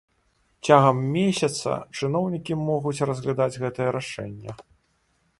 [0.67, 4.51] Цягам месяца чыноўнікі могуць разглядаць гэтае рашэнне.